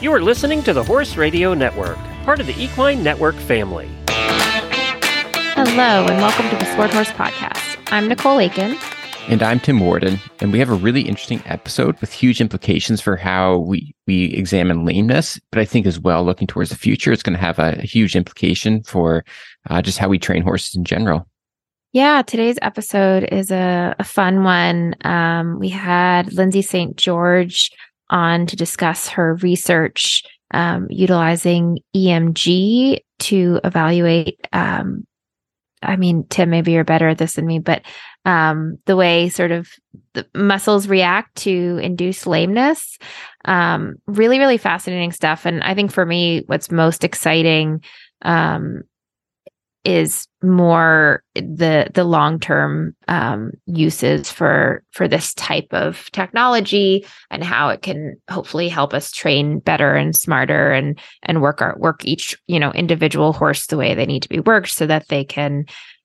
[0.00, 3.88] You are listening to the Horse Radio Network, part of the Equine Network family.
[5.56, 7.76] Hello, and welcome to the Sport Horse Podcast.
[7.90, 8.78] I'm Nicole Lakin.
[9.26, 13.16] And I'm Tim Worden, and we have a really interesting episode with huge implications for
[13.16, 15.40] how we, we examine lameness.
[15.50, 17.82] But I think as well, looking towards the future, it's going to have a, a
[17.82, 19.24] huge implication for
[19.68, 21.26] uh, just how we train horses in general.
[21.92, 24.94] Yeah, today's episode is a, a fun one.
[25.04, 26.96] Um, we had Lindsay St.
[26.96, 27.72] George
[28.10, 35.06] on to discuss her research um, utilizing EMG to evaluate um,
[35.82, 37.82] I mean, Tim, maybe you're better at this than me, but
[38.24, 39.68] um, the way sort of
[40.14, 42.98] the muscles react to induce lameness,
[43.44, 45.46] um, really, really fascinating stuff.
[45.46, 47.82] And I think for me, what's most exciting
[48.22, 48.82] um,
[49.88, 57.42] is more the the long term um, uses for for this type of technology and
[57.42, 62.04] how it can hopefully help us train better and smarter and and work our work
[62.04, 65.24] each you know individual horse the way they need to be worked so that they
[65.24, 65.64] can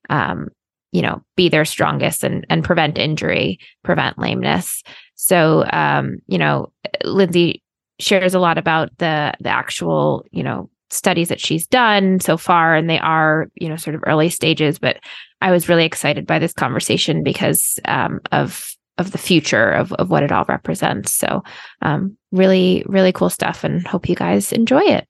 [0.10, 0.48] um,
[0.94, 4.82] you know be their strongest and and prevent injury prevent lameness.
[5.16, 6.72] So um, you know
[7.04, 7.62] lindsay
[8.00, 12.76] shares a lot about the the actual you know studies that she's done so far
[12.76, 15.00] and they are you know sort of early stages but
[15.42, 20.10] i was really excited by this conversation because um, of of the future of, of
[20.10, 21.12] what it all represents.
[21.14, 21.44] So
[21.82, 25.08] um, really really cool stuff and hope you guys enjoy it.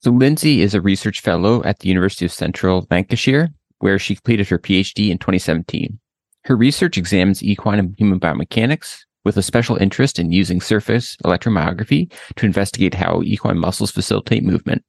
[0.00, 3.48] So lindsay is a research fellow at the university of central lancashire
[3.80, 5.98] where she completed her phd in 2017
[6.44, 12.10] her research examines equine and human biomechanics with a special interest in using surface electromyography
[12.34, 14.82] to investigate how equine muscles facilitate movement.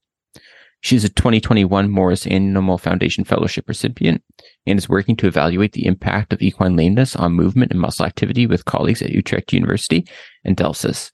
[0.79, 4.23] She is a 2021 Morris Animal Foundation Fellowship recipient
[4.65, 8.47] and is working to evaluate the impact of equine lameness on movement and muscle activity
[8.47, 10.07] with colleagues at Utrecht University
[10.45, 11.11] and Delsys.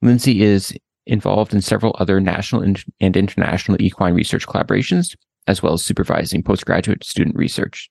[0.00, 0.72] Lindsay is
[1.08, 2.84] involved in several other national and
[3.16, 5.16] international equine research collaborations,
[5.48, 7.90] as well as supervising postgraduate student research.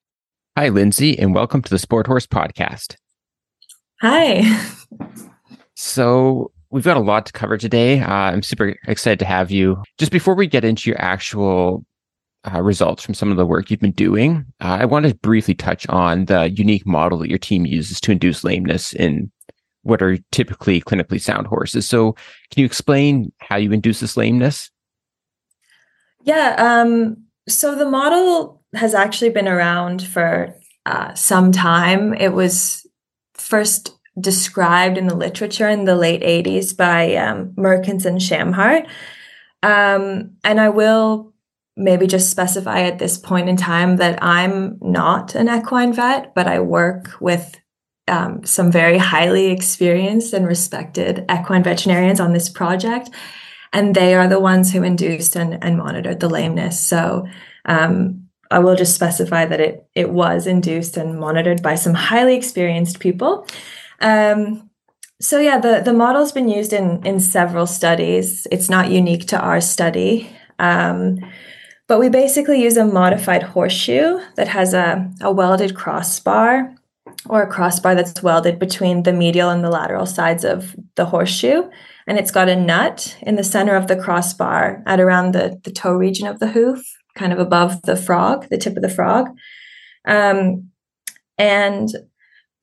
[0.57, 2.95] Hi, Lindsay, and welcome to the Sport Horse Podcast.
[4.03, 4.43] Hi.
[5.75, 8.01] So we've got a lot to cover today.
[8.01, 9.81] Uh, I'm super excited to have you.
[9.97, 11.85] Just before we get into your actual
[12.43, 15.55] uh, results from some of the work you've been doing, uh, I want to briefly
[15.55, 19.31] touch on the unique model that your team uses to induce lameness in
[19.83, 21.87] what are typically clinically sound horses.
[21.87, 22.11] So,
[22.51, 24.69] can you explain how you induce this lameness?
[26.23, 26.55] Yeah.
[26.57, 30.53] Um, so, the model has actually been around for
[30.85, 32.13] uh, some time.
[32.15, 32.85] It was
[33.33, 38.88] first described in the literature in the late 80s by um, Merkens and Schamhardt.
[39.63, 41.34] Um, and I will
[41.75, 46.47] maybe just specify at this point in time that I'm not an equine vet, but
[46.47, 47.59] I work with
[48.07, 53.09] um, some very highly experienced and respected equine veterinarians on this project.
[53.72, 56.80] And they are the ones who induced and, and monitored the lameness.
[56.80, 57.25] So
[57.66, 62.35] um, I will just specify that it it was induced and monitored by some highly
[62.35, 63.47] experienced people.
[64.03, 64.69] Um,
[65.19, 68.45] so yeah, the the model's been used in in several studies.
[68.51, 70.29] It's not unique to our study.
[70.59, 71.19] Um,
[71.87, 76.73] but we basically use a modified horseshoe that has a, a welded crossbar
[77.29, 81.63] or a crossbar that's welded between the medial and the lateral sides of the horseshoe.
[82.07, 85.71] And it's got a nut in the center of the crossbar at around the, the
[85.71, 86.83] toe region of the hoof
[87.15, 89.29] kind of above the frog, the tip of the frog.
[90.05, 90.69] Um,
[91.37, 91.89] and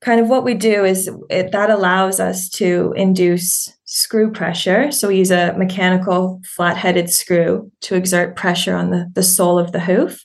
[0.01, 4.91] kind of what we do is it, that allows us to induce screw pressure.
[4.91, 9.59] So we use a mechanical flat headed screw to exert pressure on the, the sole
[9.59, 10.23] of the hoof.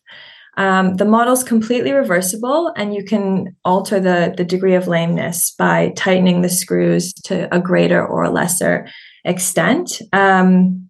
[0.56, 5.92] Um, the model's completely reversible, and you can alter the, the degree of lameness by
[5.96, 8.88] tightening the screws to a greater or lesser
[9.24, 10.00] extent.
[10.14, 10.88] Um,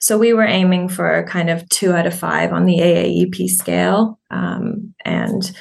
[0.00, 4.18] so we were aiming for kind of two out of five on the AAEP scale.
[4.30, 5.52] Um, and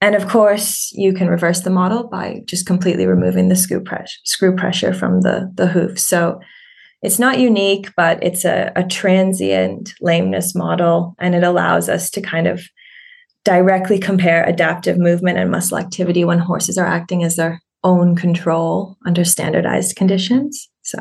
[0.00, 4.18] and of course, you can reverse the model by just completely removing the screw pressure,
[4.24, 5.98] screw pressure from the, the hoof.
[5.98, 6.40] So
[7.02, 12.20] it's not unique, but it's a, a transient lameness model, and it allows us to
[12.20, 12.62] kind of
[13.44, 18.96] directly compare adaptive movement and muscle activity when horses are acting as their own control
[19.06, 20.68] under standardized conditions.
[20.82, 20.98] So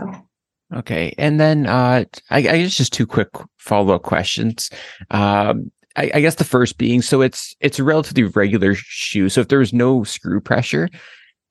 [0.73, 1.13] Okay.
[1.17, 4.69] And then uh, I, I guess just two quick follow up questions.
[5.11, 9.29] Um, I, I, guess the first being so it's it's a relatively regular shoe.
[9.29, 10.89] So if there was no screw pressure,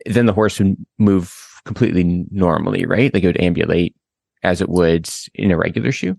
[0.07, 1.35] then the horse would move
[1.65, 3.13] completely normally, right?
[3.13, 3.95] Like it would ambulate
[4.43, 6.17] as it would in a regular shoe.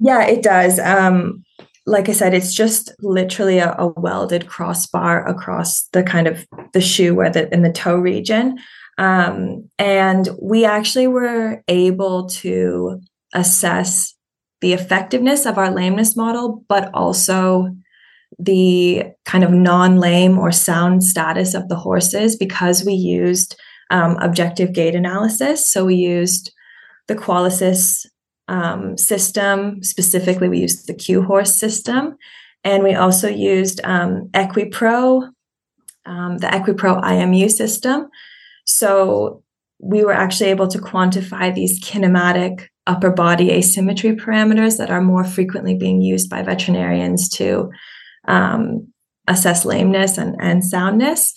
[0.00, 0.78] Yeah, it does.
[0.78, 1.44] Um,
[1.86, 6.80] like I said, it's just literally a, a welded crossbar across the kind of the
[6.80, 8.58] shoe where the in the toe region.
[8.98, 13.00] Um, and we actually were able to
[13.34, 14.15] assess
[14.66, 17.70] the effectiveness of our lameness model, but also
[18.36, 23.54] the kind of non lame or sound status of the horses because we used
[23.90, 25.70] um, objective gait analysis.
[25.70, 26.52] So we used
[27.06, 28.06] the Qualisys
[28.48, 29.84] um, system.
[29.84, 32.16] Specifically, we used the QHorse system.
[32.64, 35.30] And we also used um, EquiPro,
[36.06, 38.08] um, the EquiPro IMU system.
[38.64, 39.44] So
[39.78, 45.24] we were actually able to quantify these kinematic upper body asymmetry parameters that are more
[45.24, 47.70] frequently being used by veterinarians to
[48.28, 48.86] um,
[49.28, 51.32] assess lameness and, and soundness.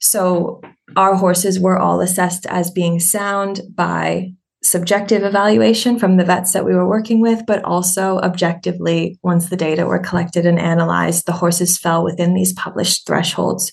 [0.00, 0.60] So
[0.96, 4.32] our horses were all assessed as being sound by
[4.62, 9.56] subjective evaluation from the vets that we were working with, but also objectively, once the
[9.56, 13.70] data were collected and analyzed, the horses fell within these published thresholds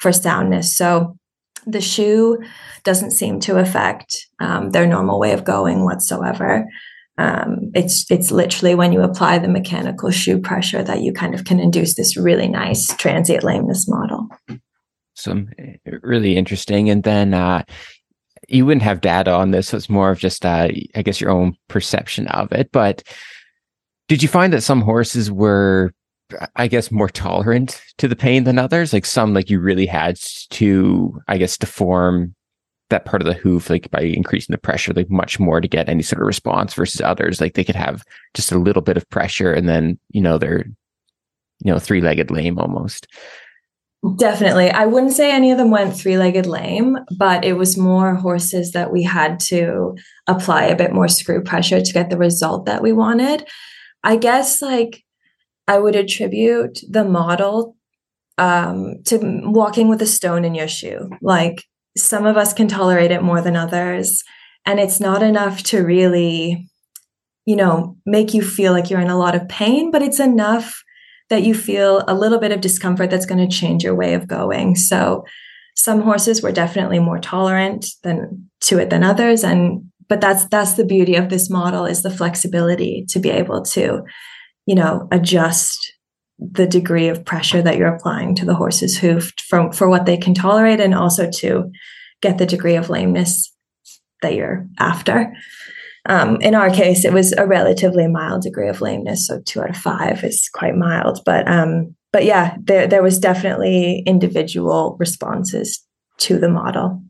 [0.00, 0.76] for soundness.
[0.76, 1.16] So
[1.66, 2.42] the shoe
[2.84, 6.66] doesn't seem to affect um, their normal way of going whatsoever.
[7.18, 11.44] Um, it's it's literally when you apply the mechanical shoe pressure that you kind of
[11.44, 14.28] can induce this really nice transient lameness model.
[15.14, 17.64] Some eh, really interesting, and then uh,
[18.48, 21.30] you wouldn't have data on this, so it's more of just uh, I guess your
[21.30, 22.70] own perception of it.
[22.72, 23.02] But
[24.08, 25.92] did you find that some horses were
[26.56, 28.92] I guess more tolerant to the pain than others.
[28.92, 30.16] Like some, like you really had
[30.50, 32.34] to, I guess, deform
[32.90, 35.88] that part of the hoof, like by increasing the pressure, like much more to get
[35.88, 37.40] any sort of response versus others.
[37.40, 40.66] Like they could have just a little bit of pressure and then, you know, they're,
[41.64, 43.06] you know, three legged lame almost.
[44.16, 44.70] Definitely.
[44.70, 48.72] I wouldn't say any of them went three legged lame, but it was more horses
[48.72, 49.94] that we had to
[50.26, 53.48] apply a bit more screw pressure to get the result that we wanted.
[54.02, 55.04] I guess like
[55.68, 57.76] I would attribute the model
[58.38, 61.10] um, to walking with a stone in your shoe.
[61.20, 61.64] Like
[61.96, 64.22] some of us can tolerate it more than others.
[64.64, 66.68] And it's not enough to really,
[67.44, 70.82] you know, make you feel like you're in a lot of pain, but it's enough
[71.30, 74.28] that you feel a little bit of discomfort that's going to change your way of
[74.28, 74.76] going.
[74.76, 75.24] So
[75.74, 79.42] some horses were definitely more tolerant than to it than others.
[79.42, 83.62] And but that's that's the beauty of this model is the flexibility to be able
[83.62, 84.02] to
[84.66, 85.92] you know, adjust
[86.38, 90.16] the degree of pressure that you're applying to the horse's hoof from for what they
[90.16, 91.70] can tolerate and also to
[92.20, 93.52] get the degree of lameness
[94.22, 95.32] that you're after.
[96.08, 99.70] Um, in our case, it was a relatively mild degree of lameness, so two out
[99.70, 101.20] of five is quite mild.
[101.24, 105.84] But um, but yeah, there there was definitely individual responses
[106.18, 107.02] to the model.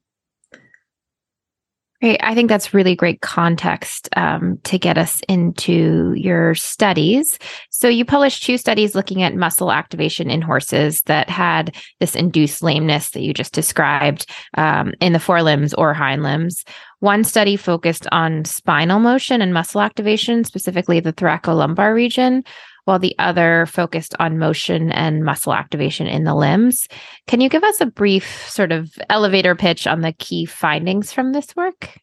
[2.02, 2.18] Great.
[2.20, 7.38] I think that's really great context um, to get us into your studies.
[7.70, 12.60] So, you published two studies looking at muscle activation in horses that had this induced
[12.60, 14.26] lameness that you just described
[14.58, 16.64] um, in the forelimbs or hind limbs.
[16.98, 22.42] One study focused on spinal motion and muscle activation, specifically the thoracolumbar region,
[22.84, 26.88] while the other focused on motion and muscle activation in the limbs.
[27.26, 31.32] Can you give us a brief sort of elevator pitch on the key findings from
[31.32, 31.98] this work?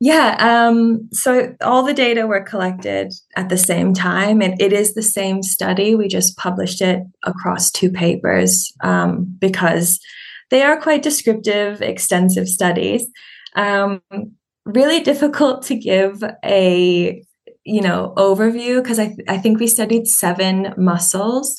[0.00, 4.94] Yeah, um, so all the data were collected at the same time, and it is
[4.94, 5.96] the same study.
[5.96, 9.98] We just published it across two papers um, because
[10.50, 13.06] they are quite descriptive, extensive studies.
[13.56, 14.00] Um,
[14.64, 17.24] really difficult to give a
[17.68, 18.82] you know overview?
[18.82, 21.56] Because I, I think we studied seven muscles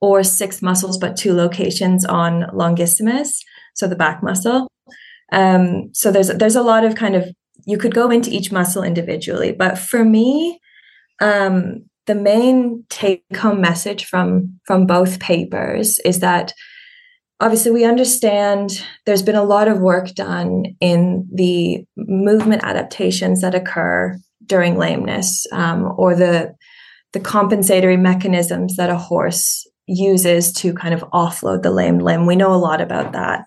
[0.00, 3.30] or six muscles but two locations on longissimus
[3.74, 4.68] so the back muscle.
[5.32, 7.28] Um, so there's there's a lot of kind of
[7.66, 10.58] you could go into each muscle individually but for me
[11.20, 16.54] um, the main take home message from from both papers is that
[17.40, 23.54] obviously we understand there's been a lot of work done in the movement adaptations that
[23.54, 26.54] occur during lameness um, or the
[27.12, 32.26] the compensatory mechanisms that a horse uses to kind of offload the lame limb.
[32.26, 33.46] We know a lot about that.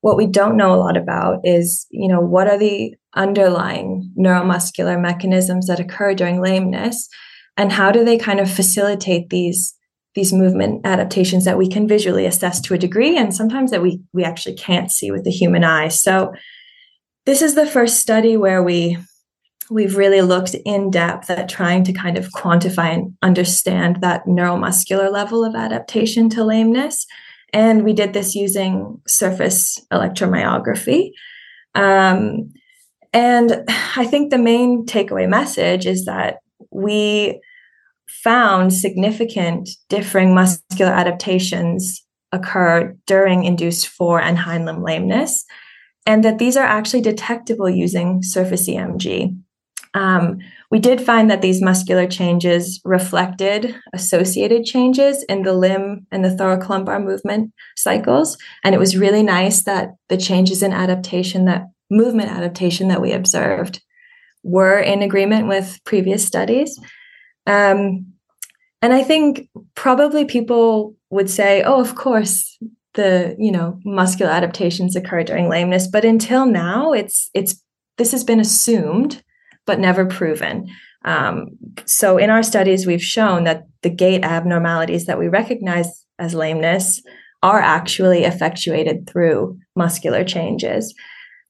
[0.00, 5.00] What we don't know a lot about is, you know, what are the underlying neuromuscular
[5.00, 7.08] mechanisms that occur during lameness
[7.56, 9.74] and how do they kind of facilitate these
[10.14, 14.00] these movement adaptations that we can visually assess to a degree and sometimes that we
[14.12, 15.88] we actually can't see with the human eye.
[15.88, 16.32] So
[17.24, 18.98] this is the first study where we
[19.70, 25.10] we've really looked in depth at trying to kind of quantify and understand that neuromuscular
[25.10, 27.06] level of adaptation to lameness.
[27.52, 31.10] And we did this using surface electromyography.
[31.74, 32.52] Um,
[33.12, 33.64] and
[33.96, 36.38] I think the main takeaway message is that
[36.70, 37.40] we
[38.08, 45.44] found significant differing muscular adaptations occur during induced fore and hind limb lameness.
[46.04, 49.36] and that these are actually detectable using surface EMG.
[49.94, 50.38] Um,
[50.70, 56.30] we did find that these muscular changes reflected associated changes in the limb and the
[56.30, 58.38] thoracolumbar movement cycles.
[58.64, 63.12] And it was really nice that the changes in adaptation, that movement adaptation that we
[63.12, 63.82] observed,
[64.42, 66.78] were in agreement with previous studies.
[67.46, 68.06] Um,
[68.80, 72.58] and I think probably people would say, oh, of course,
[72.94, 77.62] the you know muscular adaptations occur during lameness but until now it's it's
[77.98, 79.22] this has been assumed
[79.66, 80.68] but never proven.
[81.04, 81.48] Um,
[81.84, 87.02] so in our studies we've shown that the gait abnormalities that we recognize as lameness
[87.42, 90.94] are actually effectuated through muscular changes.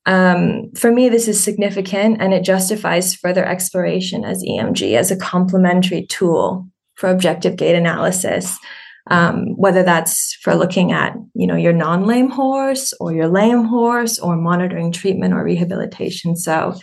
[0.06, 5.16] Um, for me this is significant and it justifies further exploration as emg as a
[5.16, 6.66] complementary tool
[6.96, 8.58] for objective gait analysis
[9.10, 14.18] um, whether that's for looking at you know your non-lame horse or your lame horse
[14.18, 16.36] or monitoring treatment or rehabilitation.
[16.36, 16.74] So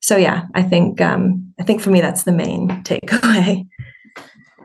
[0.00, 3.66] so yeah i think um, i think for me that's the main takeaway.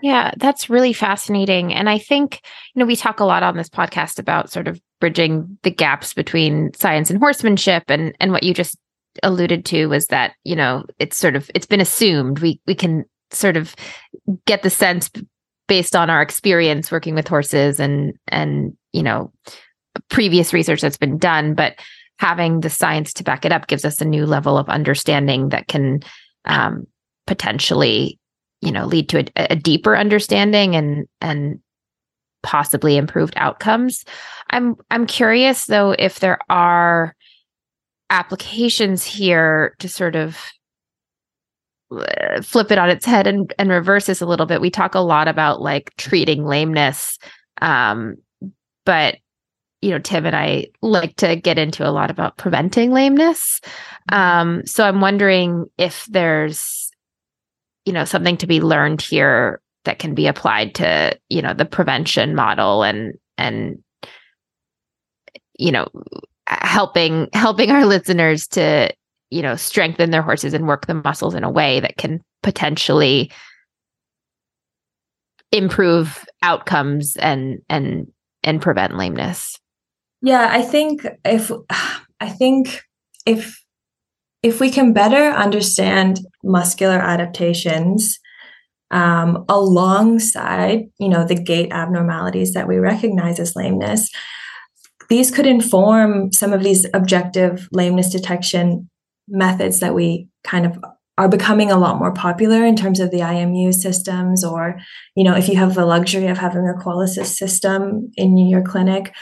[0.01, 1.73] Yeah that's really fascinating.
[1.73, 2.41] And i think
[2.73, 6.13] you know we talk a lot on this podcast about sort of bridging the gaps
[6.13, 7.83] between science and horsemanship.
[7.89, 8.77] And and what you just
[9.21, 12.39] alluded to was that you know it's sort of it's been assumed.
[12.39, 13.75] We we can sort of
[14.45, 15.11] get the sense
[15.67, 19.33] based on our experience working with horses and and you know
[20.09, 21.53] previous research that's been done.
[21.53, 21.75] But
[22.23, 25.67] having the science to back it up gives us a new level of understanding that
[25.67, 25.99] can
[26.45, 26.87] um,
[27.27, 28.17] potentially
[28.61, 31.59] you know lead to a, a deeper understanding and and
[32.41, 34.05] possibly improved outcomes.
[34.51, 37.13] I'm i'm curious though if there are
[38.09, 40.37] applications here to sort of
[42.41, 44.61] flip it on its head and, and reverse this a little bit.
[44.61, 47.19] We talk a lot about like treating lameness
[47.61, 48.15] um,
[48.85, 49.17] but
[49.83, 53.59] you know tim and i like to get into a lot about preventing lameness.
[54.09, 56.89] Um, so i'm wondering if there's
[57.85, 61.65] you know something to be learned here that can be applied to you know the
[61.65, 63.83] prevention model and and
[65.59, 65.87] you know
[66.47, 68.89] helping helping our listeners to
[69.31, 73.31] you know strengthen their horses and work the muscles in a way that can potentially
[75.51, 78.07] improve outcomes and and
[78.43, 79.59] and prevent lameness
[80.23, 81.51] yeah i think if
[82.19, 82.81] i think
[83.25, 83.63] if
[84.41, 88.19] if we can better understand muscular adaptations
[88.91, 94.09] um, alongside you know the gait abnormalities that we recognize as lameness
[95.09, 98.89] these could inform some of these objective lameness detection
[99.27, 100.77] methods that we kind of
[101.17, 104.79] are becoming a lot more popular in terms of the IMU systems, or
[105.15, 109.13] you know, if you have the luxury of having a Qualisys system in your clinic.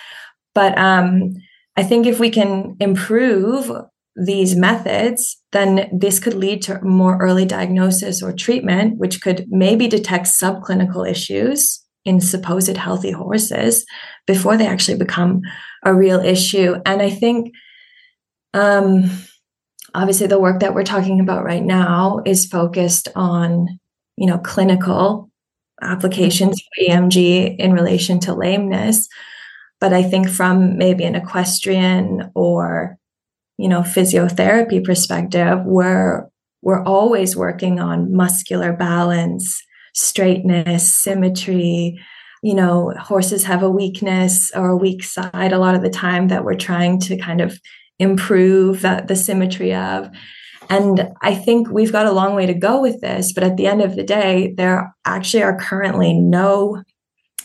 [0.53, 1.35] But um,
[1.77, 3.71] I think if we can improve
[4.15, 9.87] these methods, then this could lead to more early diagnosis or treatment, which could maybe
[9.87, 13.85] detect subclinical issues in supposed healthy horses
[14.27, 15.41] before they actually become
[15.83, 16.75] a real issue.
[16.85, 17.53] And I think
[18.53, 19.09] um,
[19.93, 23.79] obviously the work that we're talking about right now is focused on
[24.17, 25.29] you know clinical
[25.81, 29.07] applications for EMG in relation to lameness
[29.81, 32.97] but i think from maybe an equestrian or
[33.57, 36.25] you know physiotherapy perspective we're
[36.61, 39.61] we're always working on muscular balance
[39.93, 41.99] straightness symmetry
[42.41, 46.29] you know horses have a weakness or a weak side a lot of the time
[46.29, 47.59] that we're trying to kind of
[48.01, 50.09] improve the, the symmetry of.
[50.69, 53.67] And I think we've got a long way to go with this, but at the
[53.67, 56.81] end of the day, there actually are currently no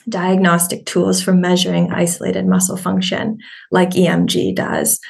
[0.09, 3.39] diagnostic tools for measuring isolated muscle function
[3.71, 5.01] like EMG does.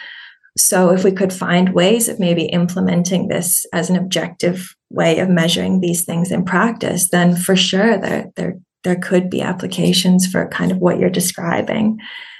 [0.59, 5.29] So, if we could find ways of maybe implementing this as an objective way of
[5.29, 10.49] measuring these things in practice, then for sure there, there, there could be applications for
[10.49, 11.99] kind of what you're describing.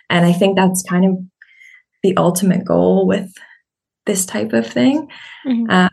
[0.09, 1.19] And I think that's kind of
[2.03, 3.31] the ultimate goal with
[4.07, 5.09] this type of thing.
[5.47, 5.71] Mm-hmm.
[5.71, 5.91] Um,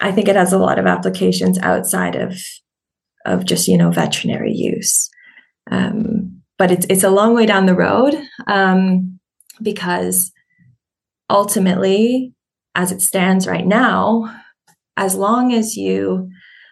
[0.00, 2.38] I think it has a lot of applications outside of
[3.26, 5.10] of just you know veterinary use.
[5.70, 8.14] Um, but it's it's a long way down the road
[8.46, 9.18] um,
[9.62, 10.32] because
[11.30, 12.34] ultimately,
[12.74, 14.42] as it stands right now,
[14.96, 16.28] as long as you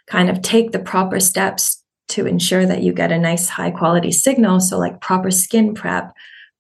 [0.07, 4.11] kind of take the proper steps to ensure that you get a nice high quality
[4.11, 6.13] signal, so like proper skin prep,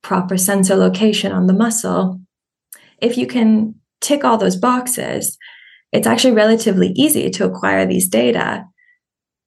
[0.02, 2.20] proper sensor location on the muscle,
[3.00, 5.36] if you can tick all those boxes,
[5.92, 8.64] it's actually relatively easy to acquire these data.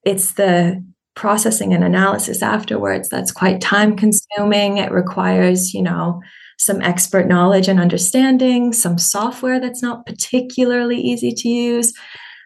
[0.04, 0.84] It's the
[1.16, 4.78] processing and analysis afterwards that's quite time consuming.
[4.78, 6.22] It requires, you know,
[6.58, 11.94] some expert knowledge and understanding, some software that's not particularly easy to use.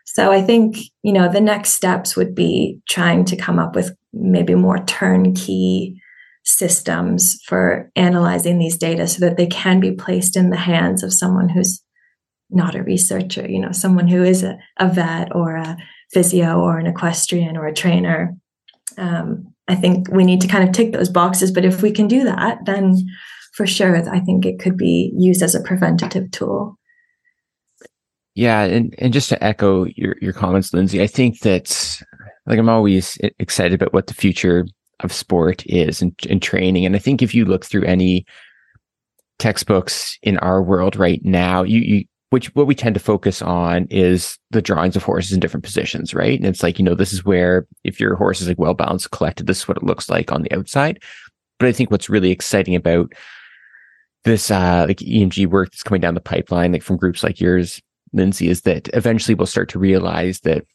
[0.05, 3.95] So I think, you know, the next steps would be trying to come up with
[4.13, 6.01] maybe more turnkey
[6.45, 11.11] systems for analyzing these data so that they can be placed in the hands of
[11.11, 11.81] someone who's
[12.49, 15.75] not a researcher, you know, someone who is a, a vet or a
[16.13, 18.35] physio or an equestrian or a trainer.
[18.97, 21.51] Um, I think we need to kind of tick those boxes.
[21.51, 22.95] But if we can do that, then
[23.53, 26.77] for sure, I think it could be used as a preventative tool.
[28.35, 32.01] Yeah, and, and just to echo your, your comments, Lindsay, I think that
[32.45, 34.65] like I'm always excited about what the future
[34.99, 36.85] of sport is and, and training.
[36.85, 38.25] And I think if you look through any
[39.39, 43.87] textbooks in our world right now, you, you which what we tend to focus on
[43.89, 46.37] is the drawings of horses in different positions, right?
[46.37, 49.11] And it's like, you know, this is where if your horse is like well balanced,
[49.11, 51.01] collected, this is what it looks like on the outside.
[51.59, 53.13] But I think what's really exciting about
[54.25, 57.81] this uh like EMG work that's coming down the pipeline, like from groups like yours,
[58.11, 60.65] Lindsay, is that eventually we'll start to realize that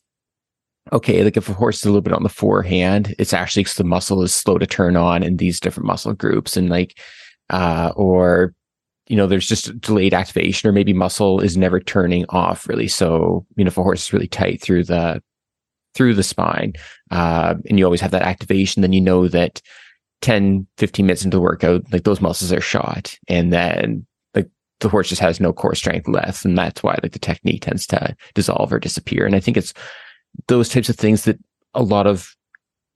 [0.94, 3.76] okay, like if a horse is a little bit on the forehand, it's actually because
[3.76, 6.56] the muscle is slow to turn on in these different muscle groups.
[6.56, 6.98] And like
[7.50, 8.54] uh or
[9.10, 12.86] you know, there's just delayed activation or maybe muscle is never turning off really.
[12.86, 15.20] So, you know, if a horse is really tight through the,
[15.94, 16.74] through the spine,
[17.10, 19.60] uh, and you always have that activation, then you know that
[20.20, 23.18] 10, 15 minutes into the workout, like those muscles are shot.
[23.26, 24.48] And then like
[24.78, 26.44] the horse just has no core strength left.
[26.44, 29.26] And that's why like the technique tends to dissolve or disappear.
[29.26, 29.74] And I think it's
[30.46, 31.38] those types of things that
[31.74, 32.32] a lot of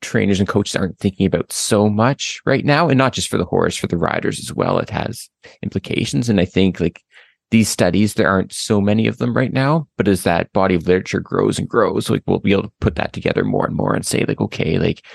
[0.00, 3.44] trainers and coaches aren't thinking about so much right now and not just for the
[3.44, 4.78] horse for the riders as well.
[4.78, 5.28] It has
[5.62, 7.02] implications and i think like
[7.50, 10.86] these studies there aren't so many of them right now but as that body of
[10.86, 13.94] literature grows and grows like we'll be able to put that together more and more
[13.94, 15.06] and say like okay like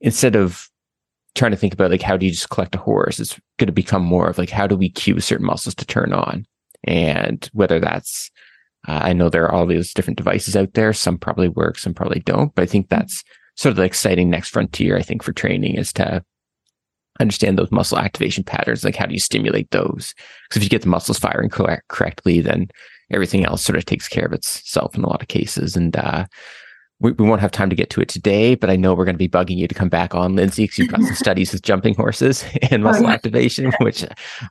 [0.00, 0.68] instead of
[1.34, 3.72] trying to think about like how do you just collect a horse it's going to
[3.72, 6.46] become more of like how do we cue certain muscles to turn on?
[6.84, 8.30] And whether that's
[8.86, 10.92] uh, i know there are all these different devices out there.
[10.92, 13.24] Some probably work some probably don't but i think that's
[13.56, 16.24] sort of the exciting next frontier, I think, for training is to
[17.20, 18.84] understand those muscle activation patterns.
[18.84, 20.14] Like, how do you stimulate those?
[20.48, 22.68] Because if you get the muscles firing correct, correctly, then
[23.10, 25.76] everything else sort of takes care of itself in a lot of cases.
[25.76, 26.26] And uh,
[27.00, 29.14] we, we won't have time to get to it today, but I know we're going
[29.14, 31.62] to be bugging you to come back on, Lindsay, because you've got some studies with
[31.62, 33.14] jumping horses and muscle oh, yeah.
[33.14, 34.04] activation, which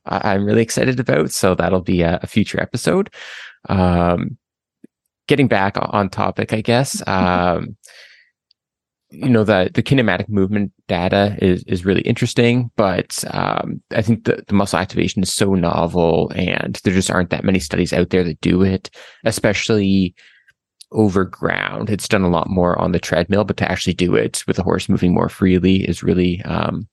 [0.05, 1.31] I'm really excited about.
[1.31, 3.09] So that'll be a, a future episode.
[3.67, 4.37] Um,
[5.27, 7.01] getting back on topic, I guess.
[7.13, 7.77] Um,
[9.13, 14.25] you know the the kinematic movement data is is really interesting, but um, I think
[14.25, 18.09] the, the muscle activation is so novel, and there just aren't that many studies out
[18.09, 18.89] there that do it,
[19.23, 20.15] especially
[20.91, 21.89] over ground.
[21.89, 24.63] It's done a lot more on the treadmill, but to actually do it with a
[24.63, 26.87] horse moving more freely is really um,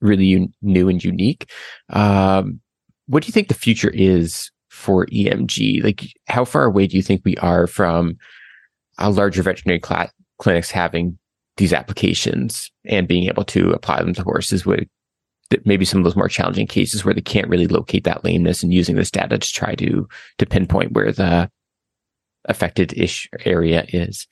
[0.00, 1.50] really un- new and unique.
[1.90, 2.60] Um,
[3.06, 5.84] what do you think the future is for EMG?
[5.84, 8.16] Like, how far away do you think we are from
[8.98, 10.10] a larger veterinary class?
[10.38, 11.18] Clinics having
[11.56, 14.88] these applications and being able to apply them to horses would
[15.64, 18.74] maybe some of those more challenging cases where they can't really locate that lameness and
[18.74, 21.48] using this data to try to to pinpoint where the
[22.46, 24.26] affected ish area is.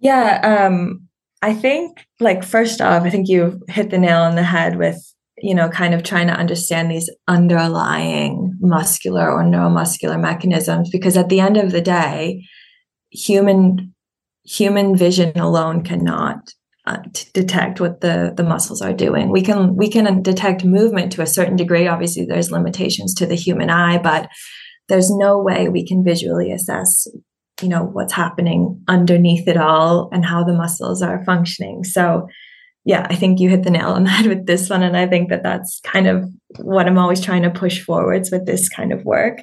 [0.00, 1.08] Yeah um
[1.42, 4.98] i think like first off i think you hit the nail on the head with
[5.38, 11.28] you know kind of trying to understand these underlying muscular or neuromuscular mechanisms because at
[11.28, 12.44] the end of the day
[13.10, 13.93] human
[14.44, 16.52] human vision alone cannot
[16.86, 16.98] uh,
[17.32, 19.30] detect what the the muscles are doing.
[19.30, 21.86] We can we can detect movement to a certain degree.
[21.86, 24.28] Obviously, there's limitations to the human eye, but
[24.88, 27.06] there's no way we can visually assess,
[27.62, 31.84] you know, what's happening underneath it all and how the muscles are functioning.
[31.84, 32.28] So,
[32.84, 35.06] yeah, I think you hit the nail on the head with this one, and I
[35.06, 36.28] think that that's kind of
[36.60, 39.38] what I'm always trying to push forwards with this kind of work.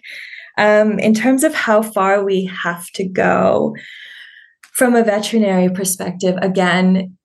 [0.58, 3.74] Um, in terms of how far we have to go,
[4.72, 7.18] from a veterinary perspective, again,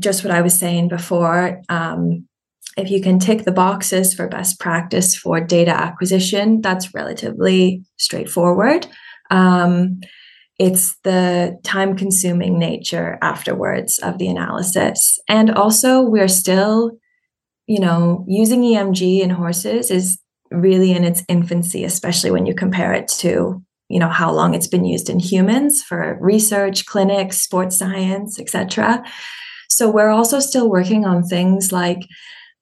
[0.00, 2.26] just what I was saying before, um,
[2.76, 8.86] if you can tick the boxes for best practice for data acquisition, that's relatively straightforward.
[9.30, 10.00] Um,
[10.58, 15.18] it's the time consuming nature afterwards of the analysis.
[15.28, 16.92] And also, we're still,
[17.66, 20.18] you know, using EMG in horses is
[20.50, 24.66] really in its infancy, especially when you compare it to you know how long it's
[24.66, 29.02] been used in humans for research clinics sports science etc
[29.68, 32.00] so we're also still working on things like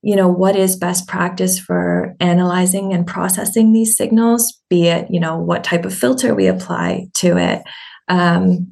[0.02, 5.20] you know what is best practice for analyzing and processing these signals be it you
[5.20, 7.62] know what type of filter we apply to it
[8.08, 8.66] um,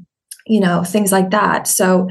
[0.47, 2.09] you know things like that so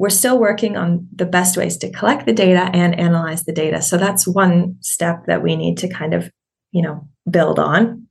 [0.00, 3.82] we're still working on the best ways to collect the data and analyze the data.
[3.82, 6.30] So that's one step that we need to kind of,
[6.72, 8.06] you know, build on.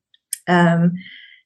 [0.48, 0.94] Um,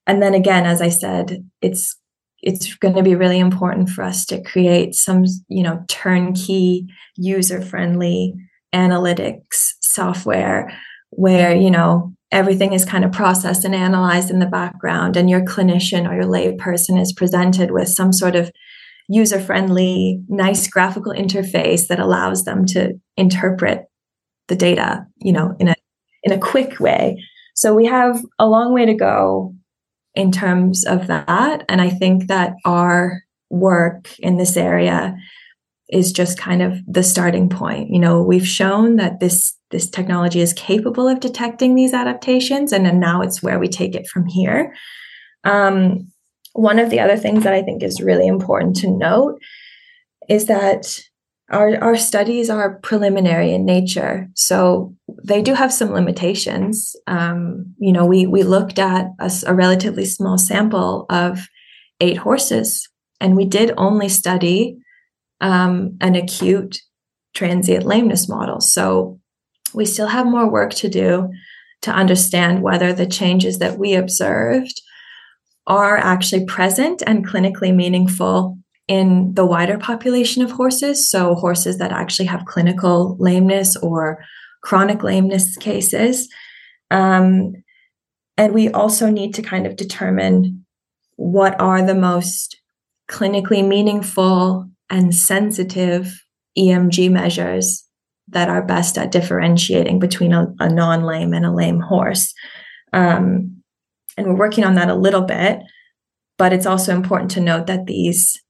[0.08, 1.98] and then again, as I said, it's
[2.42, 6.86] it's going to be really important for us to create some, you know, turnkey,
[7.16, 8.34] user-friendly
[8.76, 10.78] analytics software
[11.12, 15.40] where, you know, everything is kind of processed and analyzed in the background and your
[15.42, 18.52] clinician or your layperson is presented with some sort of
[19.08, 23.86] user friendly, nice graphical interface that allows them to interpret
[24.50, 25.76] the data, you know, in a
[26.24, 27.24] in a quick way.
[27.56, 29.56] So we have a long way to go
[30.16, 35.16] in terms of that, and I think that our work in this area
[35.90, 37.90] is just kind of the starting point.
[37.90, 42.86] You know, we've shown that this this technology is capable of detecting these adaptations, and
[42.86, 44.76] then now it's where we take it from here.
[45.44, 46.12] Um,
[46.54, 49.40] one of the other things that I think is really important to note
[50.30, 51.00] is that
[51.50, 54.30] our, our studies are preliminary in nature.
[54.36, 56.96] So they do have some limitations.
[57.08, 61.48] Um, you know, we, we looked at a, a relatively small sample of
[62.02, 62.88] eight horses,
[63.22, 64.78] and we did only study
[65.40, 66.78] um, an acute
[67.34, 68.60] transient lameness model.
[68.60, 69.20] So
[69.74, 71.30] we still have more work to do
[71.82, 74.82] to understand whether the changes that we observed
[75.68, 78.58] are actually present and clinically meaningful
[78.88, 81.10] in the wider population of horses.
[81.10, 84.24] So, horses that actually have clinical lameness or
[84.64, 86.28] chronic lameness cases.
[86.92, 87.54] Um,
[88.38, 90.66] and we also need to kind of determine
[91.16, 92.58] what are the most
[93.10, 96.24] clinically meaningful and sensitive
[96.58, 97.88] EMG measures
[98.30, 102.34] that are best at differentiating between a, a non lame and a lame horse.
[102.94, 103.62] Um,
[104.18, 105.60] and we're working on that a little bit.
[106.38, 108.42] But it's also important to note that these,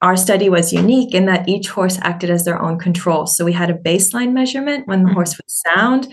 [0.00, 3.26] our study was unique in that each horse acted as their own control.
[3.26, 5.14] So we had a baseline measurement when the mm-hmm.
[5.14, 6.08] horse was sound,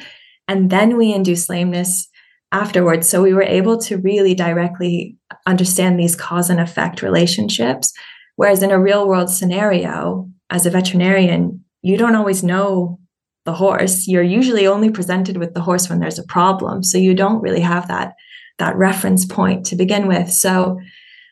[0.48, 2.08] and then we induced lameness
[2.52, 3.08] afterwards.
[3.08, 7.92] So we were able to really directly understand these cause and effect relationships.
[8.38, 13.00] Whereas in a real world scenario, as a veterinarian, you don't always know
[13.46, 14.08] the horse.
[14.08, 16.84] You're usually only presented with the horse when there's a problem.
[16.84, 18.14] So you don't really have that
[18.58, 20.32] that reference point to begin with.
[20.32, 20.80] So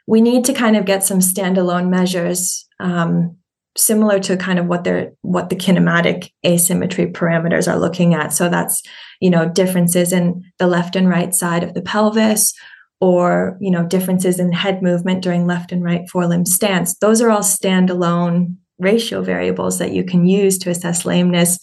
[0.07, 3.37] we need to kind of get some standalone measures um,
[3.75, 8.33] similar to kind of what they're what the kinematic asymmetry parameters are looking at.
[8.33, 8.81] So that's
[9.19, 12.53] you know differences in the left and right side of the pelvis
[12.99, 16.97] or you know differences in head movement during left and right forelimb stance.
[16.99, 21.59] Those are all standalone ratio variables that you can use to assess lameness.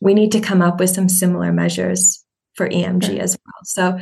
[0.00, 2.22] We need to come up with some similar measures
[2.54, 3.60] for emg as well.
[3.64, 3.98] So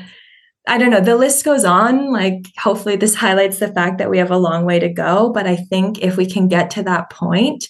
[0.67, 2.11] I don't know, the list goes on.
[2.11, 5.31] Like, hopefully, this highlights the fact that we have a long way to go.
[5.31, 7.67] But I think if we can get to that point,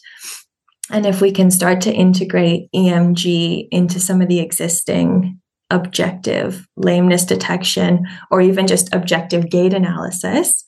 [0.91, 7.25] and if we can start to integrate EMG into some of the existing objective lameness
[7.25, 10.65] detection or even just objective gait analysis,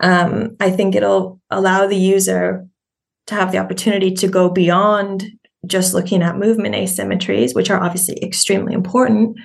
[0.00, 2.66] um, I think it'll allow the user
[3.26, 5.24] to have the opportunity to go beyond
[5.66, 9.38] just looking at movement asymmetries, which are obviously extremely important,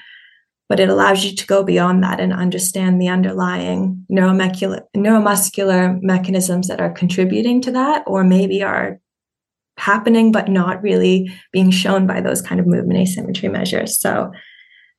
[0.70, 6.68] but it allows you to go beyond that and understand the underlying neuromuscular, neuromuscular mechanisms
[6.68, 9.00] that are contributing to that, or maybe are
[9.78, 14.00] happening but not really being shown by those kind of movement asymmetry measures.
[14.00, 14.32] So,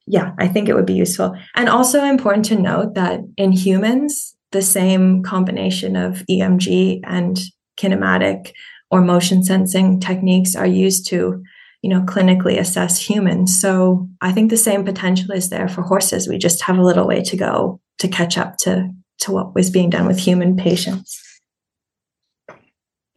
[0.06, 1.36] yeah, I think it would be useful.
[1.54, 7.38] And also important to note that in humans, the same combination of EMG and
[7.78, 8.52] kinematic
[8.90, 11.42] or motion sensing techniques are used to
[11.82, 16.28] you know clinically assess humans so i think the same potential is there for horses
[16.28, 19.70] we just have a little way to go to catch up to to what was
[19.70, 21.24] being done with human patients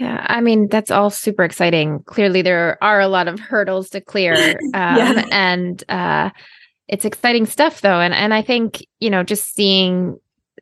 [0.01, 2.01] yeah, I mean that's all super exciting.
[2.05, 4.33] Clearly, there are a lot of hurdles to clear,
[4.73, 5.27] um, yeah.
[5.31, 6.31] and uh,
[6.87, 7.99] it's exciting stuff, though.
[7.99, 10.17] And and I think you know just seeing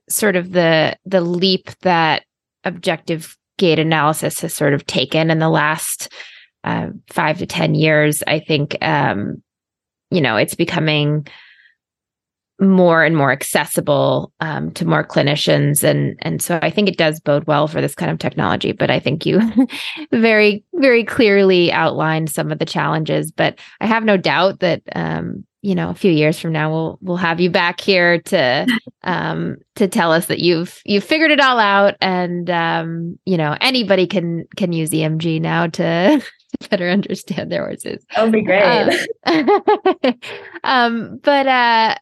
[0.09, 2.23] sort of the the leap that
[2.65, 6.11] objective gait analysis has sort of taken in the last
[6.63, 9.41] uh, five to 10 years, I think, um,
[10.11, 11.27] you know, it's becoming
[12.59, 15.83] more and more accessible um, to more clinicians.
[15.83, 18.91] And and so I think it does bode well for this kind of technology but
[18.91, 19.39] I think you
[20.11, 23.31] very very clearly outlined some of the challenges.
[23.31, 26.99] But I have no doubt that um, you know a few years from now we'll
[27.01, 28.67] we'll have you back here to
[29.03, 31.95] um, to tell us that you've you've figured it all out.
[32.01, 36.21] And um, you know anybody can can use EMG now to
[36.69, 38.05] better understand their horses.
[38.15, 39.07] That would be great.
[39.25, 40.15] Um,
[40.63, 41.95] um, but uh,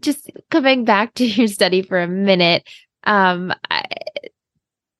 [0.00, 2.68] just coming back to your study for a minute,
[3.04, 3.84] um, I,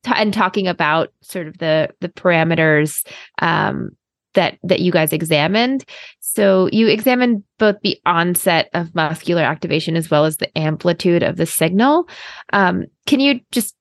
[0.04, 3.06] t- and talking about sort of the the parameters
[3.40, 3.90] um,
[4.34, 5.84] that that you guys examined.
[6.20, 11.36] So you examined both the onset of muscular activation as well as the amplitude of
[11.36, 12.08] the signal.
[12.52, 13.75] Um, can you just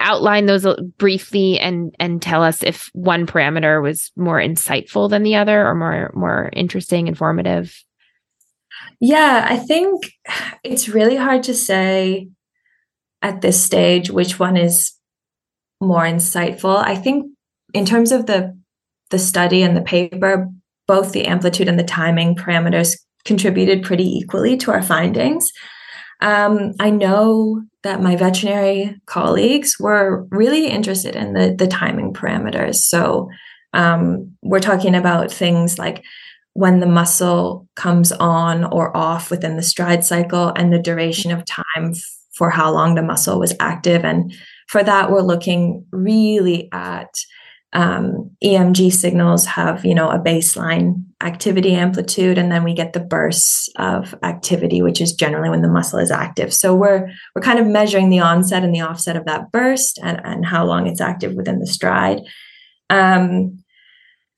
[0.00, 5.22] outline those uh, briefly and and tell us if one parameter was more insightful than
[5.22, 7.74] the other or more more interesting, informative?
[9.00, 10.12] Yeah, I think
[10.62, 12.28] it's really hard to say
[13.22, 14.92] at this stage which one is
[15.80, 16.76] more insightful.
[16.76, 17.26] I think
[17.72, 18.56] in terms of the
[19.10, 20.48] the study and the paper,
[20.86, 25.50] both the amplitude and the timing parameters contributed pretty equally to our findings.
[26.24, 32.76] Um, I know that my veterinary colleagues were really interested in the, the timing parameters.
[32.76, 33.28] So
[33.74, 36.02] um, we're talking about things like
[36.54, 41.44] when the muscle comes on or off within the stride cycle and the duration of
[41.44, 41.92] time
[42.32, 44.02] for how long the muscle was active.
[44.02, 44.34] And
[44.66, 47.10] for that, we're looking really at
[47.74, 53.00] um, EMG signals have, you know, a baseline activity amplitude, and then we get the
[53.00, 56.54] bursts of activity, which is generally when the muscle is active.
[56.54, 60.20] So we're we're kind of measuring the onset and the offset of that burst and,
[60.24, 62.20] and how long it's active within the stride.
[62.90, 63.58] Um,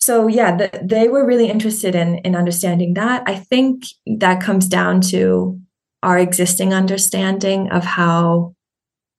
[0.01, 3.23] so yeah, the, they were really interested in in understanding that.
[3.27, 5.61] I think that comes down to
[6.03, 8.55] our existing understanding of how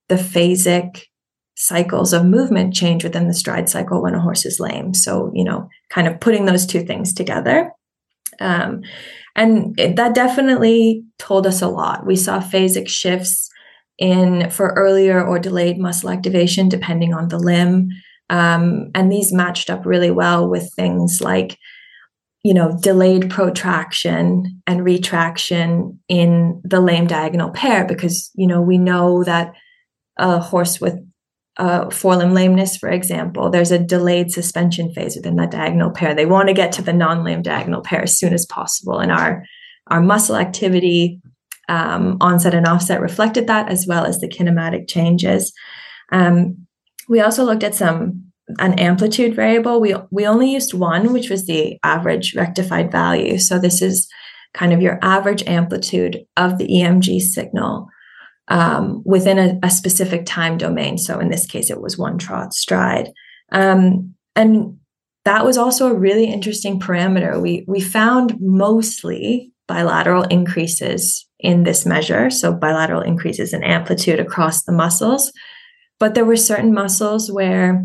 [0.08, 1.02] the phasic
[1.60, 4.94] cycles of movement change within the stride cycle when a horse is lame.
[4.94, 7.72] So, you know, kind of putting those two things together.
[8.40, 8.82] Um,
[9.34, 12.06] and it, that definitely told us a lot.
[12.06, 13.50] We saw phasic shifts
[13.98, 17.88] in for earlier or delayed muscle activation, depending on the limb.
[18.30, 21.58] Um, and these matched up really well with things like,
[22.44, 28.78] you know, delayed protraction and retraction in the lame diagonal pair, because, you know, we
[28.78, 29.54] know that
[30.18, 30.94] a horse with
[31.58, 36.14] uh, forelimb lameness, for example, there's a delayed suspension phase within that diagonal pair.
[36.14, 39.44] They want to get to the non-lame diagonal pair as soon as possible, and our
[39.88, 41.20] our muscle activity
[41.68, 45.52] um, onset and offset reflected that, as well as the kinematic changes.
[46.12, 46.66] Um,
[47.08, 48.24] we also looked at some
[48.60, 49.80] an amplitude variable.
[49.80, 53.38] We we only used one, which was the average rectified value.
[53.38, 54.08] So this is
[54.54, 57.88] kind of your average amplitude of the EMG signal
[58.48, 60.96] um, within a, a, specific time domain.
[60.98, 63.12] So in this case, it was one trot stride.
[63.52, 64.78] Um, and
[65.24, 67.40] that was also a really interesting parameter.
[67.40, 72.30] We, we found mostly bilateral increases in this measure.
[72.30, 75.30] So bilateral increases in amplitude across the muscles.
[76.00, 77.84] But there were certain muscles where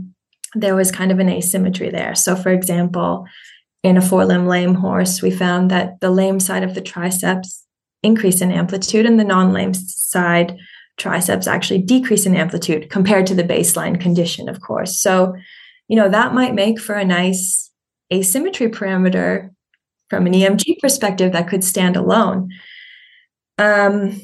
[0.56, 2.15] there was kind of an asymmetry there.
[2.15, 3.26] So, for example,
[3.84, 7.62] in a forelimb lame horse, we found that the lame side of the triceps
[8.04, 10.58] increase in amplitude and the non-lame side
[10.98, 15.02] triceps actually decrease in amplitude compared to the baseline condition, of course.
[15.02, 15.34] So,
[15.88, 17.72] you know, that might make for a nice
[18.12, 19.50] asymmetry parameter
[20.10, 22.50] from an EMG perspective that could stand alone.
[23.58, 24.22] Um,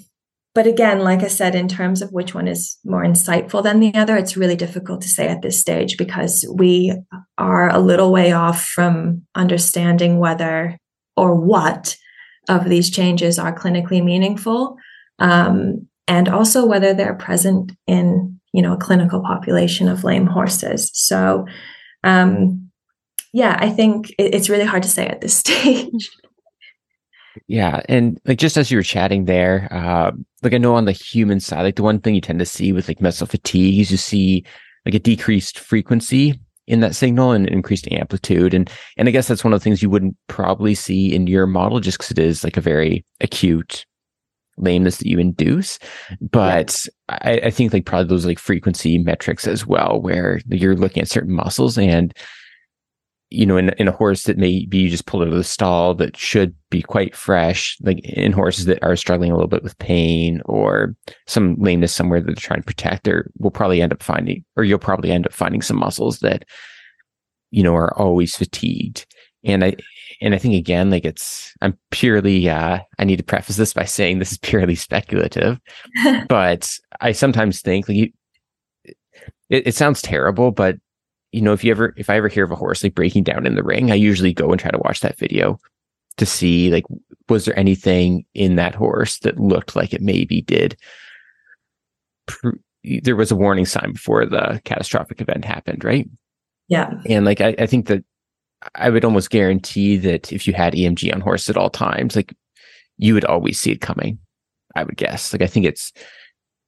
[0.56, 3.94] but again, like I said, in terms of which one is more insightful than the
[3.94, 6.94] other, it's really difficult to say at this stage because we
[7.38, 10.78] are a little way off from understanding whether
[11.15, 11.96] or what
[12.50, 14.76] of these changes are clinically meaningful
[15.20, 20.92] um, and also whether they're present in you know a clinical population of lame horses.
[20.94, 21.46] So
[22.04, 22.70] um,
[23.34, 26.10] yeah i think it, it's really hard to say at this stage.
[27.48, 30.12] Yeah and like just as you were chatting there uh,
[30.44, 32.74] like i know on the human side like the one thing you tend to see
[32.74, 34.44] with like muscle fatigue is you see
[34.86, 38.54] like a decreased frequency in that signal and increased amplitude.
[38.54, 41.48] And and I guess that's one of the things you wouldn't probably see in your
[41.48, 43.86] model just because it is like a very acute
[44.58, 45.80] lameness that you induce.
[46.22, 46.76] But
[47.10, 47.18] yeah.
[47.22, 51.10] I, I, think like probably those like frequency metrics as well, where you're looking at
[51.10, 52.14] certain muscles and
[53.32, 55.94] you know, in, in a horse that maybe you just pulled out of the stall
[55.96, 59.78] that should be quite fresh, like in horses that are struggling a little bit with
[59.78, 60.96] pain or
[61.28, 64.63] some lameness somewhere that they're trying to protect, there will probably end up finding, or
[64.63, 66.44] you'll probably end up finding some muscles that,
[67.52, 69.06] you know, are always fatigued.
[69.44, 69.76] And I,
[70.22, 73.86] and I think again, like it's, I'm purely, uh, I need to preface this by
[73.86, 75.60] saying this is purely speculative,
[76.28, 78.12] but I sometimes think like you,
[79.50, 80.78] it, it sounds terrible, but
[81.32, 83.46] you know, if you ever, if I ever hear of a horse like breaking down
[83.46, 85.60] in the ring, I usually go and try to watch that video
[86.18, 86.86] to see like,
[87.30, 90.78] was there anything in that horse that looked like it maybe did?
[93.04, 96.08] there was a warning sign before the catastrophic event happened, right?
[96.68, 96.94] Yeah.
[97.08, 98.04] And like, I, I think that
[98.76, 102.34] I would almost guarantee that if you had EMG on horse at all times, like
[102.98, 104.20] you would always see it coming.
[104.76, 105.34] I would guess.
[105.34, 105.92] Like, I think it's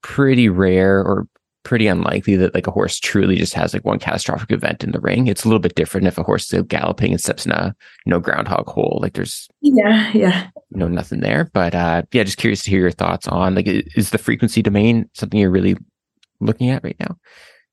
[0.02, 1.28] pretty rare or
[1.64, 5.00] pretty unlikely that like a horse truly just has like one catastrophic event in the
[5.00, 5.28] ring.
[5.28, 8.10] It's a little bit different if a horse is galloping and steps in a you
[8.10, 9.00] know groundhog hole.
[9.02, 11.50] Like there's yeah yeah you know nothing there.
[11.54, 15.10] But uh, yeah, just curious to hear your thoughts on like is the frequency domain
[15.14, 15.76] something you're really
[16.40, 17.18] looking at right now?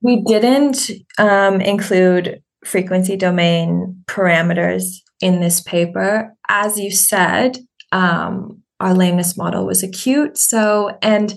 [0.02, 4.84] We didn't um, include frequency domain parameters
[5.20, 7.58] in this paper, as you said.
[7.90, 11.34] Um, our lameness model was acute, so and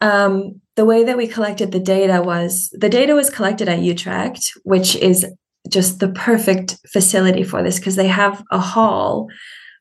[0.00, 4.52] um, the way that we collected the data was the data was collected at Utrecht,
[4.62, 5.26] which is
[5.68, 9.28] just the perfect facility for this because they have a hall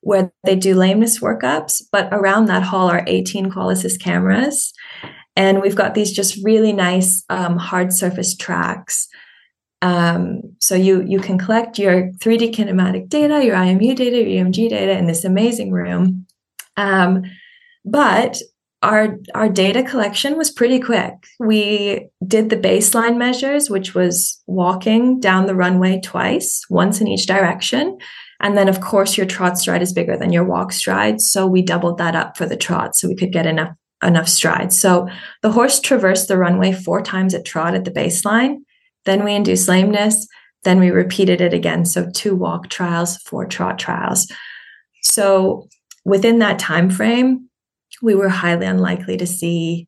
[0.01, 4.73] where they do lameness workups, but around that hall are 18 Qualisys cameras.
[5.36, 9.08] And we've got these just really nice um, hard surface tracks.
[9.84, 14.69] Um, so you you can collect your 3D kinematic data, your IMU data, your EMG
[14.69, 16.25] data in this amazing room.
[16.75, 17.23] Um,
[17.86, 18.41] but
[18.83, 21.13] our our data collection was pretty quick.
[21.39, 27.25] We did the baseline measures, which was walking down the runway twice, once in each
[27.25, 27.97] direction.
[28.39, 31.21] And then of course your trot stride is bigger than your walk stride.
[31.21, 34.79] So we doubled that up for the trot so we could get enough enough strides.
[34.79, 35.07] So
[35.41, 38.57] the horse traversed the runway four times at trot at the baseline.
[39.05, 40.27] Then we induced lameness.
[40.63, 41.83] Then we repeated it again.
[41.85, 44.31] So two walk trials, four trot trials.
[45.01, 45.67] So
[46.05, 47.46] within that time frame,
[48.01, 49.88] we were highly unlikely to see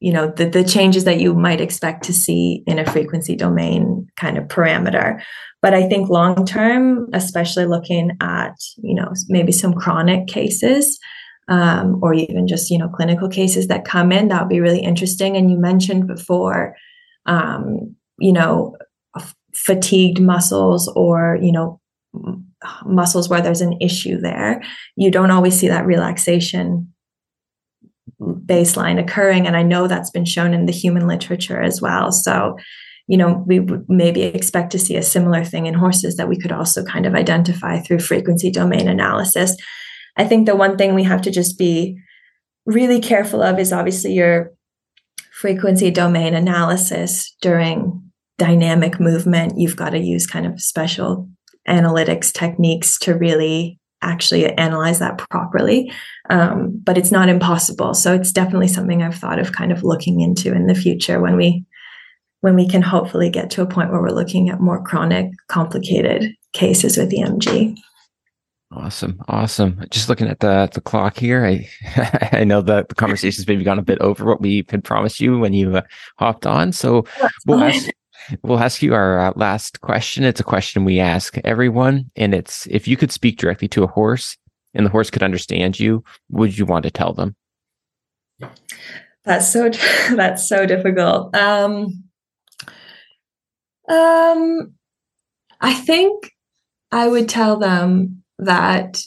[0.00, 4.06] you know the, the changes that you might expect to see in a frequency domain
[4.16, 5.20] kind of parameter.
[5.62, 10.98] But i think long term especially looking at you know maybe some chronic cases
[11.48, 14.80] um, or even just you know clinical cases that come in that would be really
[14.80, 15.36] interesting.
[15.36, 16.76] And you mentioned before
[17.26, 18.76] um, you know
[19.54, 21.80] fatigued muscles or you know
[22.84, 24.62] muscles where there's an issue there.
[24.96, 26.92] You don't always see that relaxation
[28.20, 29.46] baseline occurring.
[29.46, 32.12] And I know that's been shown in the human literature as well.
[32.12, 32.56] So,
[33.06, 36.38] you know, we would maybe expect to see a similar thing in horses that we
[36.38, 39.56] could also kind of identify through frequency domain analysis.
[40.16, 41.98] I think the one thing we have to just be
[42.64, 44.50] really careful of is obviously your
[45.32, 48.02] frequency domain analysis during
[48.38, 49.58] dynamic movement.
[49.58, 51.28] You've got to use kind of special
[51.68, 55.92] analytics techniques to really actually analyze that properly.
[56.30, 57.94] Um, but it's not impossible.
[57.94, 61.36] So it's definitely something I've thought of kind of looking into in the future when
[61.36, 61.64] we
[62.40, 66.32] when we can hopefully get to a point where we're looking at more chronic, complicated
[66.52, 67.76] cases with EMG.
[68.72, 69.84] Awesome, awesome.
[69.90, 71.68] Just looking at the the clock here, I
[72.32, 75.38] I know that the conversation's maybe gone a bit over what we had promised you
[75.38, 75.82] when you uh,
[76.18, 76.72] hopped on.
[76.72, 77.06] So
[77.46, 77.88] we'll ask,
[78.42, 80.24] We'll ask you our uh, last question.
[80.24, 83.88] It's a question we ask everyone, and it's if you could speak directly to a
[83.88, 84.36] horse
[84.74, 87.36] and the horse could understand you, would you want to tell them?
[89.24, 89.70] That's so
[90.14, 91.34] that's so difficult.
[91.34, 92.04] Um,
[93.88, 94.74] um,
[95.60, 96.32] I think
[96.92, 99.02] I would tell them that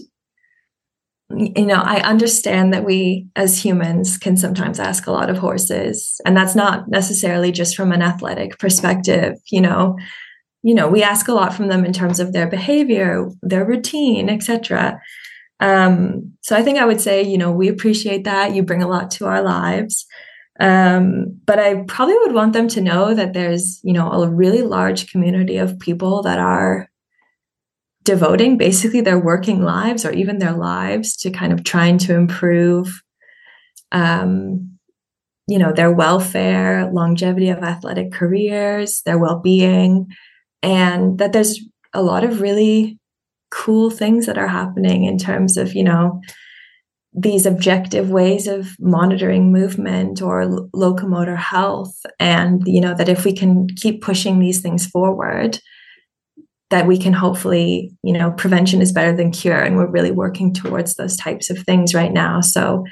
[1.35, 6.19] you know, I understand that we as humans can sometimes ask a lot of horses,
[6.25, 9.97] and that's not necessarily just from an athletic perspective, you know.
[10.61, 14.29] You know, we ask a lot from them in terms of their behavior, their routine,
[14.29, 14.99] etc.
[15.61, 18.53] Um, so I think I would say, you know, we appreciate that.
[18.53, 20.05] You bring a lot to our lives.
[20.59, 24.61] Um, but I probably would want them to know that there's, you know, a really
[24.61, 26.89] large community of people that are
[28.03, 33.01] devoting basically their working lives or even their lives to kind of trying to improve
[33.91, 34.77] um,
[35.47, 40.07] you know their welfare longevity of athletic careers their well-being
[40.61, 41.59] and that there's
[41.93, 42.99] a lot of really
[43.51, 46.21] cool things that are happening in terms of you know
[47.13, 53.33] these objective ways of monitoring movement or locomotor health and you know that if we
[53.33, 55.59] can keep pushing these things forward
[56.69, 59.59] that we can hopefully, you know, prevention is better than cure.
[59.59, 62.41] And we're really working towards those types of things right now.
[62.41, 62.85] So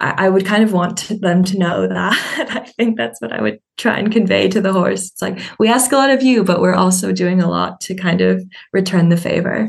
[0.00, 2.48] I, I would kind of want to, them to know that.
[2.50, 5.10] I think that's what I would try and convey to the horse.
[5.10, 7.94] It's like, we ask a lot of you, but we're also doing a lot to
[7.94, 9.68] kind of return the favor.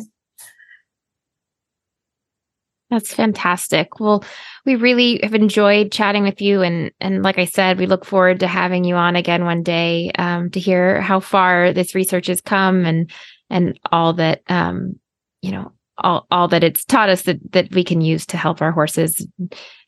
[2.96, 4.00] That's fantastic.
[4.00, 4.24] Well,
[4.66, 8.39] we really have enjoyed chatting with you, and and like I said, we look forward
[8.39, 12.39] to having you on again one day um, to hear how far this research has
[12.39, 13.12] come and
[13.50, 14.98] and all that um,
[15.41, 18.62] you know all all that it's taught us that that we can use to help
[18.62, 19.28] our horses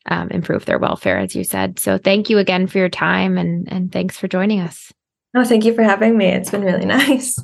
[0.04, 1.78] um, improve their welfare, as you said.
[1.78, 4.92] So thank you again for your time, and and thanks for joining us.
[5.32, 6.26] No, thank you for having me.
[6.26, 7.42] It's been really nice.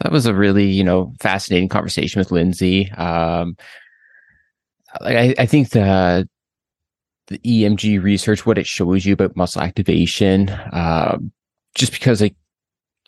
[0.00, 2.90] That was a really, you know, fascinating conversation with Lindsay.
[2.92, 3.58] Um,
[5.00, 6.28] like I, I think the
[7.28, 11.18] the EMG research, what it shows you about muscle activation, uh,
[11.74, 12.36] just because like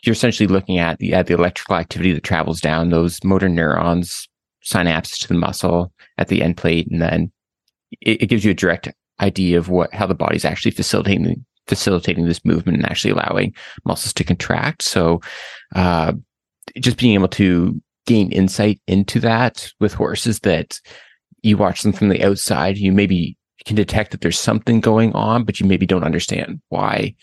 [0.02, 4.28] you're essentially looking at the, at the electrical activity that travels down those motor neurons,
[4.64, 7.32] synapses to the muscle at the end plate, and then
[8.00, 8.88] it, it gives you a direct
[9.20, 13.54] idea of what how the body's actually facilitating facilitating this movement and actually allowing
[13.84, 14.82] muscles to contract.
[14.82, 15.20] So,
[15.74, 16.14] uh,
[16.80, 20.80] just being able to gain insight into that with horses that
[21.42, 25.44] you watch them from the outside, you maybe can detect that there's something going on,
[25.44, 27.14] but you maybe don't understand why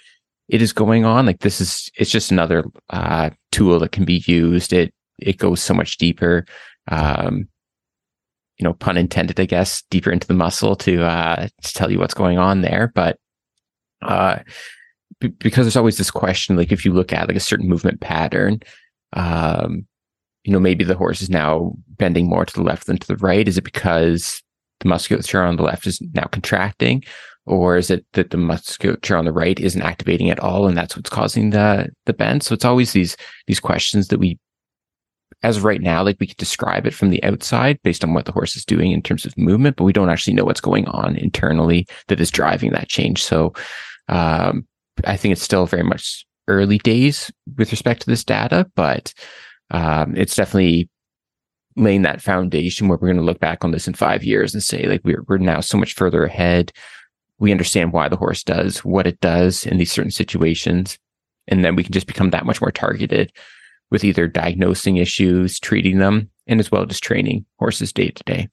[0.47, 1.25] it is going on.
[1.25, 4.73] Like this is, it's just another uh, tool that can be used.
[4.73, 6.45] It it goes so much deeper.
[6.89, 7.47] Um,
[8.57, 11.99] you know, pun intended, I guess, deeper into the muscle to uh, to tell you
[11.99, 12.91] what's going on there.
[12.93, 13.17] But
[14.01, 14.39] uh,
[15.19, 17.99] b- because there's always this question, like if you look at like a certain movement
[18.01, 18.61] pattern,
[19.13, 19.87] um,
[20.45, 23.17] you know, maybe the horse is now bending more to the left than to the
[23.17, 23.47] right.
[23.47, 24.41] Is it because
[24.79, 27.03] the musculature on the left is now contracting,
[27.47, 30.95] or is it that the musculature on the right isn't activating at all, and that's
[30.95, 32.43] what's causing the the bend?
[32.43, 33.17] So it's always these
[33.47, 34.37] these questions that we,
[35.41, 38.31] as right now, like we could describe it from the outside based on what the
[38.31, 41.15] horse is doing in terms of movement, but we don't actually know what's going on
[41.15, 43.23] internally that is driving that change.
[43.23, 43.51] So
[44.09, 44.67] um,
[45.05, 49.11] I think it's still very much early days with respect to this data, but
[49.71, 50.89] um, it's definitely
[51.75, 54.63] laying that foundation where we're going to look back on this in five years and
[54.63, 56.71] say like we're we're now so much further ahead.
[57.37, 60.97] We understand why the horse does what it does in these certain situations,
[61.47, 63.31] and then we can just become that much more targeted
[63.91, 68.49] with either diagnosing issues, treating them, and as well as training horses day to day.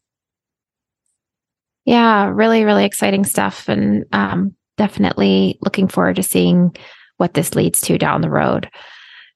[1.84, 6.76] Yeah, really, really exciting stuff, and um, definitely looking forward to seeing
[7.16, 8.68] what this leads to down the road.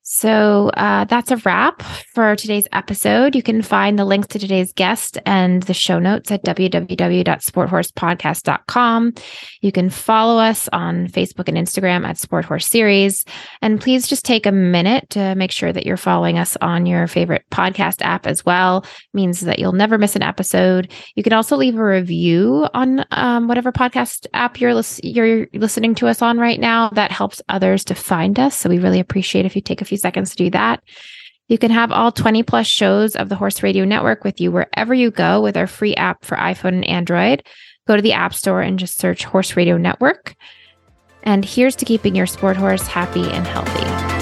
[0.09, 3.35] So uh, that's a wrap for today's episode.
[3.35, 9.15] You can find the links to today's guest and the show notes at www.sporthorsepodcast.com.
[9.63, 13.25] You can follow us on Facebook and Instagram at Sport Horse Series.
[13.63, 17.09] And please just take a minute to make sure that you're following us on your
[17.09, 18.85] favorite podcast app as well.
[18.85, 20.89] It means that you'll never miss an episode.
[21.17, 25.97] You can also leave a review on um, whatever podcast app you're, lis- you're listening
[25.97, 26.91] to us on right now.
[26.91, 28.57] That helps others to find us.
[28.57, 30.83] So we really appreciate if you take a few seconds to do that.
[31.49, 34.95] You can have all 20 plus shows of the Horse Radio Network with you wherever
[34.95, 37.45] you go with our free app for iPhone and Android.
[37.87, 40.35] Go to the App Store and just search Horse Radio Network.
[41.23, 44.16] And here's to keeping your sport horse happy and healthy.